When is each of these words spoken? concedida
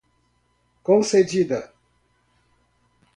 concedida 0.83 1.69